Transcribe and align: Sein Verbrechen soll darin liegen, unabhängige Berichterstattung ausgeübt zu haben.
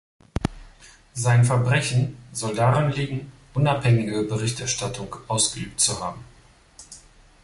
Sein 1.13 1.45
Verbrechen 1.45 2.17
soll 2.31 2.55
darin 2.55 2.89
liegen, 2.91 3.31
unabhängige 3.53 4.23
Berichterstattung 4.23 5.15
ausgeübt 5.27 5.79
zu 5.79 5.99
haben. 6.03 6.25